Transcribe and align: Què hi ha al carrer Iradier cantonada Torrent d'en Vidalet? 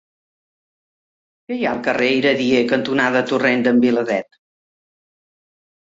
Què 1.45 1.59
hi 1.59 1.67
ha 1.67 1.69
al 1.75 1.83
carrer 1.89 2.09
Iradier 2.23 2.65
cantonada 2.73 3.25
Torrent 3.35 3.65
d'en 3.69 3.87
Vidalet? 3.87 4.45